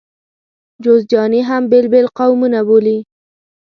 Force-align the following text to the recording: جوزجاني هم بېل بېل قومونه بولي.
جوزجاني 0.83 1.41
هم 1.49 1.63
بېل 1.71 1.85
بېل 1.91 2.07
قومونه 2.17 2.59
بولي. 2.67 2.97